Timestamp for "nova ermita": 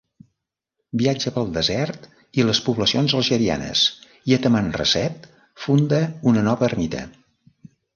6.53-7.09